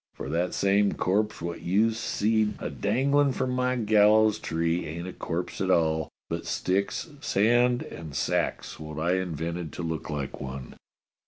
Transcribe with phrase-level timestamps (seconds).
[0.15, 5.13] For that same corpse wot you've seed a danglin' from my gallows tree ain't a
[5.13, 10.73] corpse at all, but sticks, sand, and sacks wot I invented to look like one."